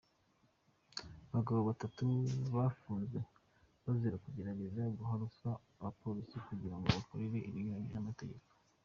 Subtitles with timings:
[1.31, 2.01] Abagabo batatu
[2.55, 3.19] bafunzwe
[3.85, 8.47] bazira kugerageza guha ruswa abapolisi kugira babakorere ibinyuranyije n’amategeko.